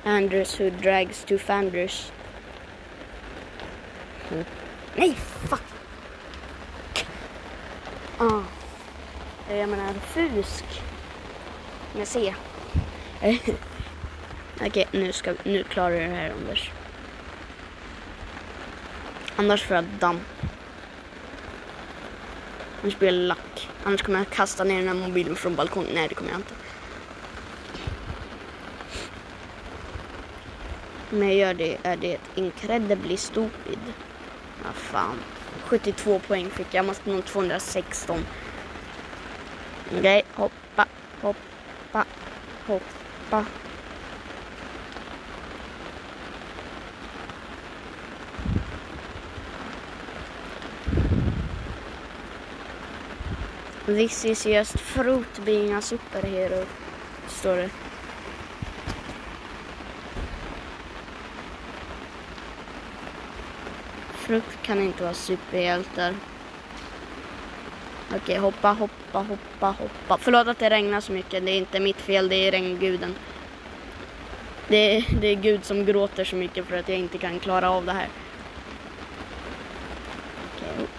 Anders 0.05 0.61
who 0.61 0.71
drags 0.71 1.25
to 1.25 1.39
Fanders. 1.39 2.11
Nej, 4.99 5.15
fuck! 5.49 5.63
Ah. 8.19 8.43
Jag 9.51 9.69
menar 9.69 9.95
fusk. 9.95 10.65
Med 11.97 12.09
C. 12.09 12.35
Eh, 13.21 13.37
okej, 14.67 14.89
nu, 14.93 15.13
ska, 15.13 15.35
nu 15.45 15.65
klarar 15.65 15.91
du 15.91 15.97
det 15.99 16.07
här 16.07 16.31
Anders. 16.31 16.71
Annars 19.37 19.63
får 19.63 19.77
jag 19.77 19.85
damp. 19.85 20.23
Annars 22.83 22.99
blir 22.99 23.09
jag 23.09 23.19
lack. 23.19 23.69
Annars 23.85 24.03
kommer 24.03 24.19
jag 24.19 24.31
kasta 24.31 24.65
ner 24.65 24.79
den 24.79 24.89
här 24.89 25.09
mobilen 25.09 25.37
från 25.37 25.55
balkongen. 25.55 25.91
Nej, 25.95 26.09
det 26.09 26.15
kommer 26.15 26.31
jag 26.31 26.39
inte. 26.39 26.55
Om 31.13 31.23
jag 31.23 31.35
gör 31.35 31.55
det 31.55 31.79
är 31.83 31.97
det 31.97 32.19
incredibly 32.35 33.17
stupid. 33.17 33.79
Fan. 34.93 35.21
72 35.65 36.19
poäng 36.19 36.51
fick 36.51 36.67
jag. 36.67 36.75
Jag 36.75 36.87
måste 36.87 37.11
nå 37.11 37.23
216. 37.23 38.25
Okej, 39.99 40.23
hoppa, 40.35 40.87
hoppa, 41.23 42.05
hoppa. 42.67 43.45
This 53.87 54.25
is 54.25 54.47
just 54.47 54.79
fruit 54.79 55.45
being 55.45 55.73
a 55.73 55.81
superhero. 55.81 56.65
Står 57.29 57.57
det. 57.57 57.71
Frukt 64.29 64.63
kan 64.63 64.81
inte 64.81 65.03
vara 65.03 65.15
superhjältar. 65.15 66.15
Okej, 68.17 68.37
hoppa, 68.39 68.69
hoppa, 68.73 69.19
hoppa, 69.19 69.67
hoppa. 69.67 70.19
Förlåt 70.19 70.49
att 70.49 70.59
det 70.59 70.71
regnar 70.71 71.01
så 71.01 71.13
mycket. 71.13 71.45
Det 71.45 71.51
är 71.51 71.59
inte 71.59 71.81
mitt 71.81 71.97
fel, 72.01 72.29
det 72.29 72.37
är 72.37 72.51
regnguden. 72.51 73.15
Det 74.69 74.97
är, 74.97 75.05
det 75.21 75.27
är 75.27 75.35
Gud 75.35 75.65
som 75.65 75.85
gråter 75.85 76.25
så 76.25 76.37
mycket 76.37 76.67
för 76.67 76.77
att 76.77 76.89
jag 76.89 76.99
inte 76.99 77.19
kan 77.19 77.39
klara 77.39 77.71
av 77.71 77.85
det 77.85 77.93
här. 77.93 78.09
Okej, 80.57 80.69
upp, 80.79 80.91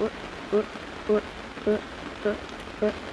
upp, 0.00 0.12
upp, 0.52 0.66
upp, 1.08 1.24
upp, 1.66 1.80
upp, 2.24 2.82
upp. 2.82 3.11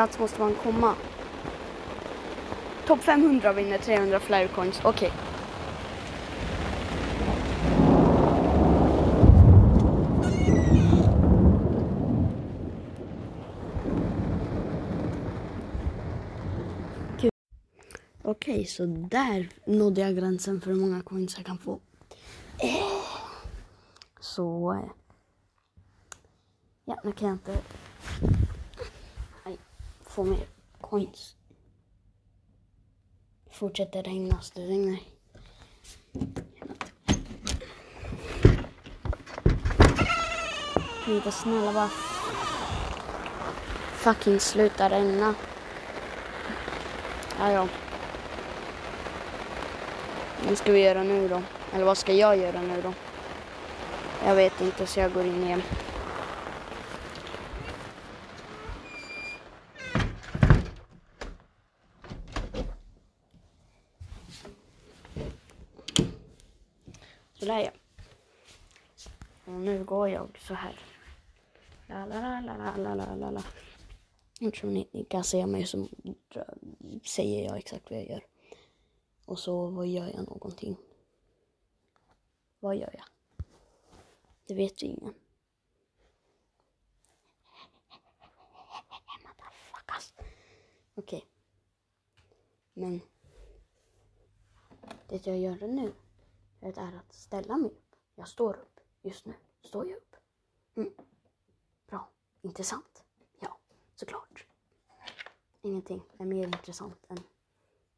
Plats 0.00 0.18
måste 0.18 0.40
man 0.40 0.54
komma? 0.54 0.94
Topp 2.86 3.02
500 3.02 3.52
vinner 3.52 3.78
300 3.78 4.20
flyer 4.20 4.48
coins. 4.48 4.80
Okej. 4.84 5.12
Okay. 17.18 17.30
Okej, 18.22 18.64
så 18.64 18.86
där 18.86 19.48
nådde 19.66 20.00
jag 20.00 20.16
gränsen 20.16 20.60
för 20.60 20.70
hur 20.70 20.80
många 20.80 21.02
coins 21.02 21.36
jag 21.36 21.46
kan 21.46 21.58
få. 21.58 21.80
Så... 24.20 24.72
Eh. 24.72 24.90
Ja, 26.84 27.00
nu 27.04 27.12
kan 27.12 27.28
jag 27.28 27.34
inte 27.34 27.58
få 30.10 30.24
mer 30.24 30.46
coins. 30.80 31.36
Fortsätter 33.50 34.02
regna, 34.02 34.40
det 34.54 34.60
regnar. 34.60 34.98
Inte 41.08 41.32
snälla 41.32 41.72
bara 41.72 41.90
fucking 44.00 44.40
sluta 44.40 44.90
regna. 44.90 45.34
Ja, 47.38 47.52
ja. 47.52 47.68
Vad 50.48 50.58
ska 50.58 50.72
vi 50.72 50.80
göra 50.80 51.02
nu 51.02 51.28
då? 51.28 51.42
Eller 51.72 51.84
vad 51.84 51.98
ska 51.98 52.12
jag 52.12 52.36
göra 52.36 52.62
nu 52.62 52.82
då? 52.82 52.92
Jag 54.26 54.34
vet 54.34 54.60
inte 54.60 54.86
så 54.86 55.00
jag 55.00 55.12
går 55.12 55.24
in 55.24 55.44
igen. 55.44 55.62
Sådär 67.40 67.60
ja. 67.60 67.70
Och 69.44 69.60
nu 69.60 69.84
går 69.84 70.08
jag 70.08 70.38
så 70.38 70.54
här. 70.54 70.80
La, 71.86 72.06
la, 72.06 72.40
la, 72.40 72.56
la, 72.56 72.76
la, 72.76 72.94
la, 72.94 73.14
la, 73.14 73.30
la. 73.30 73.42
Jag 74.40 74.64
ni, 74.64 74.88
ni 74.92 75.04
kan 75.04 75.24
se 75.24 75.46
mig 75.46 75.66
så 75.66 75.88
säger 77.04 77.44
jag 77.44 77.58
exakt 77.58 77.90
vad 77.90 77.98
jag 77.98 78.08
gör. 78.08 78.26
Och 79.26 79.38
så 79.38 79.66
vad 79.66 79.86
gör 79.86 80.06
jag 80.06 80.28
någonting. 80.28 80.76
Vad 82.60 82.76
gör 82.76 82.94
jag? 82.94 83.06
Det 84.46 84.54
vet 84.54 84.82
ju 84.82 84.86
ingen. 84.86 85.14
Okej. 89.74 90.04
Okej. 90.94 91.24
Men 92.74 93.00
det 95.08 95.26
jag 95.26 95.38
gör 95.38 95.66
nu 95.66 95.92
det 96.60 96.76
är 96.78 96.96
att 96.96 97.12
ställa 97.12 97.56
mig 97.56 97.70
upp. 97.70 97.96
Jag 98.14 98.28
står 98.28 98.56
upp. 98.56 98.80
Just 99.02 99.26
nu 99.26 99.34
står 99.60 99.88
jag 99.88 99.96
upp. 99.96 100.16
Mm. 100.74 100.92
Bra. 101.86 102.08
Intressant. 102.42 103.04
Ja, 103.38 103.58
såklart. 103.94 104.46
Ingenting 105.62 106.02
är 106.18 106.24
mer 106.24 106.44
intressant 106.46 107.04
än 107.08 107.18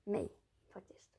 mig, 0.04 0.32
faktiskt. 0.72 1.12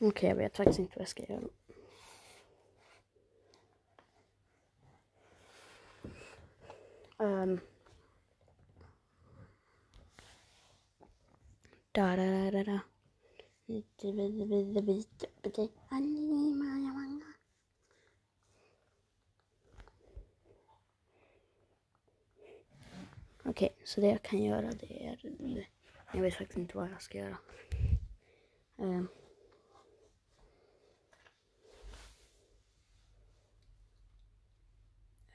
Okej, 0.00 0.28
jag 0.28 0.36
vet 0.36 0.56
faktiskt 0.56 0.78
inte 0.78 0.92
vad 0.96 1.02
jag 1.02 1.08
ska 1.08 1.22
göra. 1.22 1.48
Um. 7.18 7.60
Da 11.92 12.16
da 12.16 12.50
da 12.50 12.64
da 12.64 12.80
Okej, 23.44 23.76
så 23.84 24.00
det 24.00 24.06
jag 24.06 24.22
kan 24.22 24.42
göra 24.42 24.70
det 24.72 25.06
är... 25.06 25.18
Jag 26.12 26.22
vet 26.22 26.34
faktiskt 26.34 26.58
inte 26.58 26.76
vad 26.76 26.90
jag 26.90 27.02
ska 27.02 27.18
göra. 27.18 27.38
Um. 28.76 29.08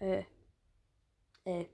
Eh. 0.01 0.25
Eh. 1.43 1.45
Eh. 1.45 1.65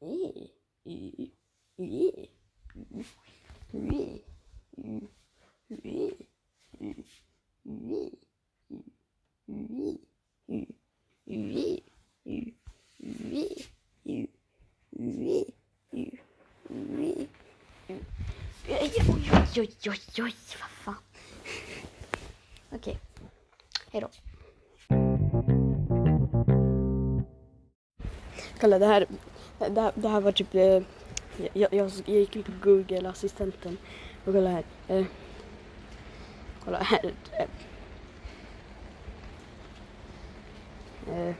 Eh. 0.00 1.28
Eh. 1.76 1.92
Oj, 19.56 19.71
oj, 19.90 20.00
oj, 20.18 20.24
oj, 20.24 20.34
vad 20.60 20.70
fan. 20.70 20.96
Okej, 22.70 22.98
hejdå. 23.92 24.08
Kolla 28.60 28.78
det 28.78 28.86
här, 28.86 29.06
det 29.58 29.80
här, 29.80 29.92
det 29.94 30.08
här 30.08 30.20
var 30.20 30.32
typ, 30.32 30.54
eh, 30.54 30.82
jag, 31.52 31.72
jag, 31.72 31.72
jag 31.72 31.90
gick 32.06 32.36
in 32.36 32.42
på 32.42 32.52
Google 32.62 33.08
assistenten 33.08 33.76
och 34.24 34.32
kolla 34.32 34.50
här. 34.50 34.64
Eh, 34.88 35.06
kolla 36.64 36.78
här. 36.78 37.12
Eh, 37.32 37.48
eh 41.14 41.34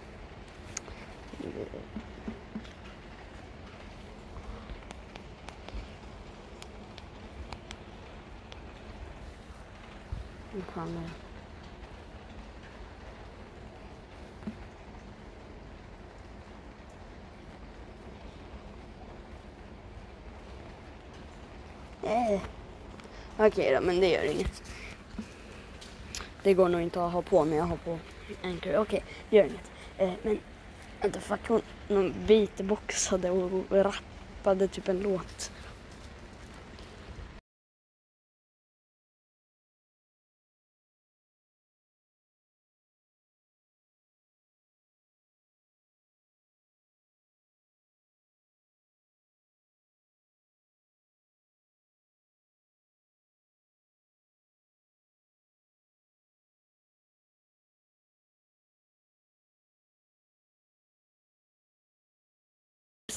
Nu 10.55 10.63
kommer. 10.75 11.11
Eh. 22.03 22.41
Okej 23.39 23.75
då, 23.75 23.81
men 23.81 24.01
det 24.01 24.09
gör 24.09 24.25
inget. 24.25 24.63
Det 26.43 26.55
går 26.55 26.69
nog 26.69 26.81
inte 26.81 27.05
att 27.05 27.13
ha 27.13 27.23
på 27.23 27.45
men 27.45 27.59
jag 27.59 27.65
har 27.65 27.77
på 27.77 27.99
Anchor. 28.43 28.77
Okej, 28.77 29.05
det 29.31 29.37
gör 29.37 29.45
inget. 29.45 29.71
Eh, 29.99 30.13
men 30.23 30.39
vänta, 31.01 31.21
fuck 31.21 31.49
hon, 31.49 31.63
någon 31.89 32.15
beatboxade 32.27 33.31
och 33.31 33.65
rappade 33.71 34.69
typ 34.69 34.89
en 34.89 35.01
låt. 35.01 35.51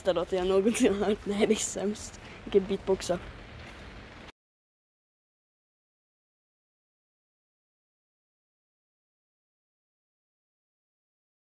Bästa 0.05 0.19
låten 0.19 0.39
jag 0.39 0.47
någonsin 0.47 0.93
har 0.93 1.05
hört. 1.05 1.25
Nej, 1.25 1.47
det 1.47 1.53
är 1.53 1.55
sämst. 1.55 2.21
Vilket 2.43 2.67
beatboxa. 2.67 3.19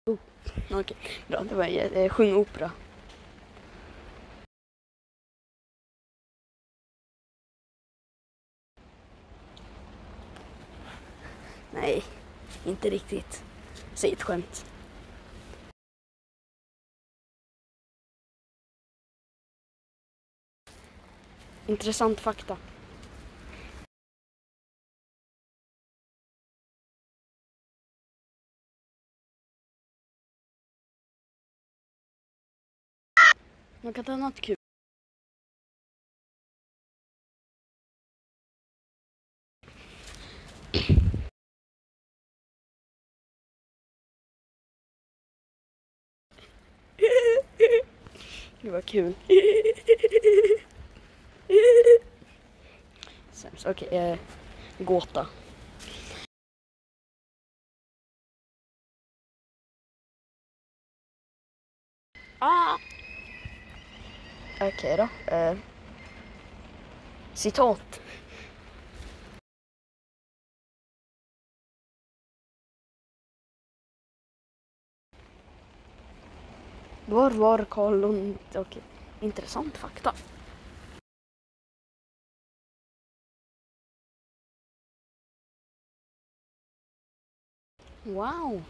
Oh, 0.07 0.19
Okej, 0.71 0.97
bra. 1.29 1.45
Det 1.45 1.55
var 1.55 1.67
eh, 1.67 2.09
sjung 2.09 2.35
opera. 2.35 2.71
Nej, 11.73 12.05
inte 12.67 12.91
riktigt. 12.91 13.45
Säg 13.95 14.13
ett 14.13 14.23
skämt. 14.23 14.76
Intressant 21.69 22.21
fakta. 22.21 22.57
Man 33.81 33.93
kan 33.93 34.05
ta 34.05 34.17
något 34.17 34.41
kul. 34.41 34.57
Det 48.61 48.71
var 48.71 48.81
kul. 48.81 49.15
Sämst. 53.33 53.67
Okej, 53.67 53.89
eh, 53.91 54.19
gåta. 54.79 55.27
Ah! 62.39 62.77
Okej 64.61 64.97
då. 64.97 65.09
Eh, 65.35 65.57
citat. 67.35 68.01
Var 77.07 77.31
var 77.31 77.65
Karl 77.65 78.01
Lund... 78.01 78.39
Okej, 78.55 78.83
intressant 79.21 79.77
fakta. 79.77 80.13
Wow. 88.07 88.63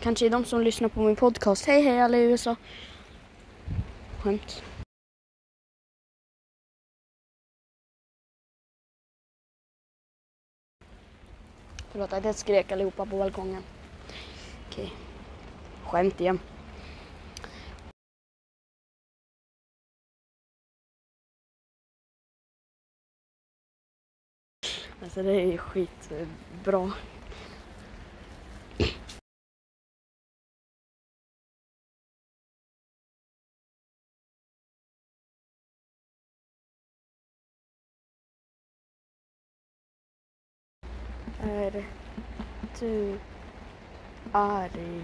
Kanske 0.00 0.26
är 0.26 0.30
de 0.30 0.44
som 0.44 0.60
lyssnar 0.60 0.88
på 0.88 1.00
min 1.00 1.16
podcast. 1.16 1.66
Hej 1.66 1.82
hej 1.82 2.00
alla 2.00 2.16
i 2.16 2.22
USA. 2.22 2.56
Skämt. 4.22 4.62
Förlåt 11.92 12.12
att 12.12 12.24
jag 12.24 12.34
skrek 12.34 12.72
allihopa 12.72 13.06
på 13.06 13.18
balkongen. 13.18 13.62
Okej. 14.68 14.92
Skämt 15.84 16.20
igen. 16.20 16.40
Alltså 25.02 25.22
det 25.22 25.32
är 25.32 25.56
skitbra. 25.58 26.92
Är 41.44 41.84
du 42.80 43.18
arg? 44.32 45.02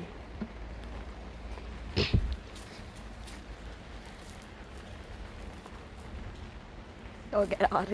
Jag 7.31 7.53
är 7.53 7.74
arg. 7.74 7.92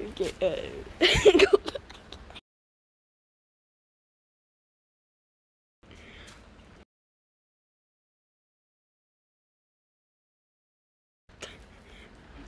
Okej. 0.00 0.32
eh, 0.40 1.50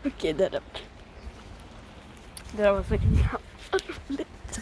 Okej, 0.04 0.32
det 0.32 0.48
där. 0.48 0.62
Det 2.56 2.62
där 2.62 2.72
var 2.72 2.82
så 2.82 2.94
jävla 2.94 3.38
roligt. 4.08 4.60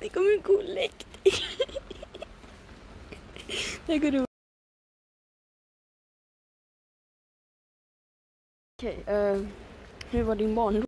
Det 0.00 0.08
kommer 0.08 0.42
gå 0.42 0.62
läckt. 0.62 1.06
Det 3.86 3.98
går 3.98 4.10
roligt. 4.10 4.28
Okej, 8.78 9.02
eh, 9.06 9.40
hur 10.10 10.22
var 10.22 10.34
din 10.34 10.54
barndom? 10.54 10.87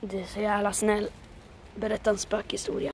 Du 0.00 0.20
är 0.20 0.24
så 0.24 0.40
jävla 0.40 0.72
snäll. 0.72 1.08
Berätta 1.74 2.10
en 2.10 2.18
spökhistoria. 2.18 2.92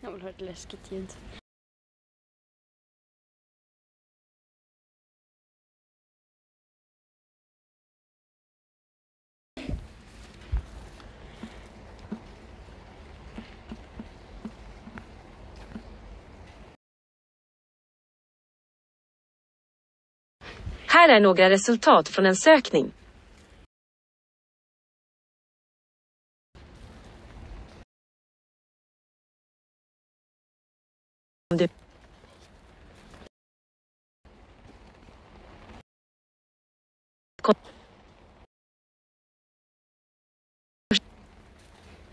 Jag 0.00 0.12
vill 0.12 0.22
ha 0.22 0.28
ett 0.28 0.40
läskigt 0.40 0.92
ljud. 0.92 1.12
Här 21.04 21.16
är 21.16 21.20
några 21.20 21.50
resultat 21.50 22.08
från 22.08 22.26
en 22.26 22.36
sökning. 22.36 22.92
Du. 31.48 31.68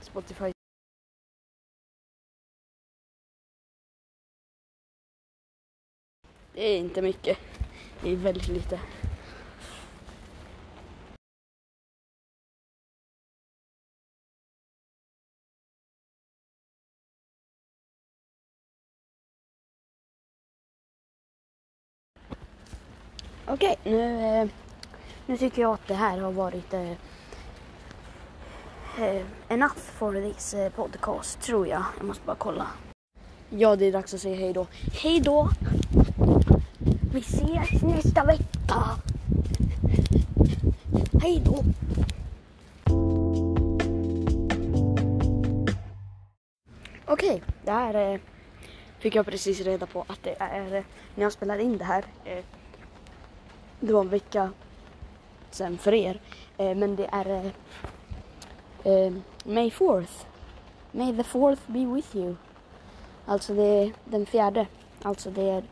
Spotify. 0.01 0.51
Det 6.53 6.63
är 6.63 6.77
inte 6.77 7.01
mycket. 7.01 7.60
Det 8.03 8.11
är 8.11 8.15
väldigt 8.15 8.47
lite. 8.47 8.79
Okej, 23.47 23.77
nu, 23.83 24.25
eh, 24.25 24.47
nu 25.25 25.37
tycker 25.37 25.61
jag 25.61 25.73
att 25.73 25.87
det 25.87 25.93
här 25.93 26.17
har 26.17 26.31
varit 26.31 26.73
eh, 26.73 26.91
eh 28.99 29.25
enough 29.47 29.75
for 29.75 30.13
this 30.13 30.53
eh, 30.53 30.69
podcast, 30.71 31.41
tror 31.41 31.67
jag. 31.67 31.83
Jag 31.97 32.07
måste 32.07 32.25
bara 32.25 32.35
kolla. 32.35 32.67
Ja, 33.49 33.75
det 33.75 33.85
är 33.85 33.91
dags 33.91 34.13
att 34.13 34.19
säga 34.19 34.35
hej 34.35 34.53
då. 34.53 34.67
Hej 34.93 35.19
då! 35.19 35.49
Vi 37.13 37.19
ses 37.19 37.81
nästa 37.81 38.23
vecka! 38.23 38.83
Hej 41.21 41.41
då! 41.45 41.63
Okej, 47.05 47.43
det 47.65 47.71
här 47.71 48.13
eh, 48.13 48.19
fick 48.99 49.15
jag 49.15 49.25
precis 49.25 49.61
reda 49.61 49.85
på 49.85 50.05
att 50.07 50.23
det 50.23 50.35
är, 50.39 50.75
eh, 50.75 50.83
när 51.15 51.23
jag 51.23 51.31
spelar 51.31 51.57
in 51.59 51.77
det 51.77 51.85
här, 51.85 52.05
eh, 52.25 52.43
det 53.79 53.93
var 53.93 54.01
en 54.01 54.09
vecka 54.09 54.51
sen 55.49 55.77
för 55.77 55.93
er, 55.93 56.21
eh, 56.57 56.75
men 56.75 56.95
det 56.95 57.09
är 57.11 57.29
eh, 57.29 57.51
eh, 58.93 59.13
May 59.45 59.69
4th. 59.69 60.25
May 60.91 61.17
the 61.17 61.23
4th 61.23 61.59
be 61.67 61.85
with 61.85 62.15
you. 62.15 62.35
Alltså 63.25 63.53
det 63.53 63.63
är 63.63 63.91
den 64.05 64.25
fjärde. 64.25 64.67
Alltså 65.01 65.31
det 65.31 65.49
är 65.49 65.63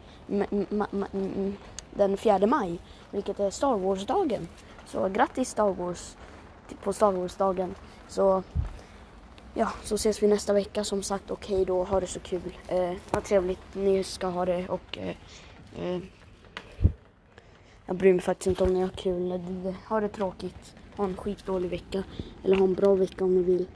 den 1.91 2.17
fjärde 2.17 2.47
maj, 2.47 2.79
vilket 3.11 3.39
är 3.39 3.49
Star 3.49 3.77
Wars-dagen. 3.77 4.47
Så 4.85 5.09
grattis 5.09 5.49
Star 5.49 5.73
Wars 5.73 6.17
på 6.83 6.93
Star 6.93 7.11
Wars-dagen. 7.11 7.75
Så 8.07 8.43
ja, 9.53 9.69
så 9.83 9.95
ses 9.95 10.23
vi 10.23 10.27
nästa 10.27 10.53
vecka 10.53 10.83
som 10.83 11.03
sagt 11.03 11.31
och 11.31 11.47
hej 11.47 11.65
då, 11.65 11.83
ha 11.83 11.99
det 11.99 12.07
så 12.07 12.19
kul. 12.19 12.57
Eh, 12.67 12.93
vad 13.11 13.23
trevligt 13.23 13.75
ni 13.75 14.03
ska 14.03 14.27
ha 14.27 14.45
det 14.45 14.69
och 14.69 14.97
eh, 14.97 15.15
eh, 15.77 16.01
jag 17.89 17.95
bryr 17.95 18.13
mig 18.13 18.21
faktiskt 18.21 18.47
inte 18.47 18.63
om 18.63 18.73
ni 18.73 18.81
har 18.81 18.89
kul. 18.89 19.41
Ha 19.87 19.99
det 19.99 20.07
tråkigt. 20.07 20.75
Ha 20.95 21.05
en 21.05 21.17
skitdålig 21.17 21.69
vecka. 21.69 22.03
Eller 22.43 22.55
ha 22.55 22.63
en 22.63 22.73
bra 22.73 22.95
vecka 22.95 23.23
om 23.23 23.35
ni 23.35 23.43
vill. 23.43 23.67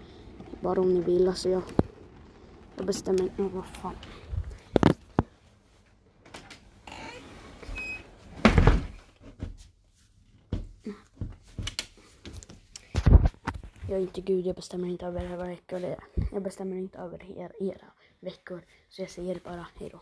Bara 0.59 0.81
om 0.81 0.93
ni 0.93 1.01
vill. 1.01 1.27
Alltså 1.27 1.49
jag, 1.49 1.61
jag 2.75 2.85
bestämmer 2.85 3.21
inte. 3.21 3.41
Oh, 3.41 3.49
vad 3.53 3.65
fan. 3.65 3.95
Jag 13.93 13.99
är 13.99 14.03
inte 14.03 14.21
Gud, 14.21 14.45
jag 14.45 14.55
bestämmer 14.55 14.87
inte 14.87 15.05
över 15.05 15.25
era 15.25 15.47
veckor. 15.47 15.95
Jag 16.31 16.43
bestämmer 16.43 16.75
inte 16.75 16.97
över 16.97 17.37
er, 17.37 17.51
era 17.59 17.85
veckor. 18.19 18.61
Så 18.89 19.01
jag 19.01 19.09
säger 19.09 19.39
bara 19.43 19.67
hejdå. 19.79 19.99